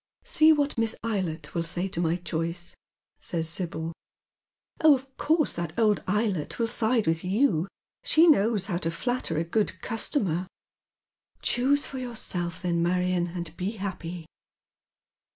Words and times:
"See 0.35 0.51
what 0.51 0.79
Miss 0.79 0.95
Eylett 1.03 1.53
will 1.53 1.61
say 1.61 1.87
to 1.89 2.01
my 2.01 2.15
choice," 2.15 2.73
says 3.19 3.47
Sibyl. 3.47 3.93
'* 4.35 4.81
Oh, 4.83 4.95
of 4.95 5.15
course 5.17 5.53
that 5.57 5.77
old 5.77 6.03
Eylett 6.07 6.57
will 6.57 6.65
side 6.65 7.05
with 7.05 7.23
you. 7.23 7.67
She 8.03 8.25
knows 8.25 8.65
how 8.65 8.77
to 8.77 8.89
flatter 8.89 9.37
a 9.37 9.43
good 9.43 9.79
customer." 9.83 10.47
*' 10.95 11.41
Choose 11.43 11.85
for 11.85 11.99
yourself 11.99 12.63
then, 12.63 12.81
Marion, 12.81 13.27
and 13.35 13.55
be 13.57 13.73
happy." 13.73 14.25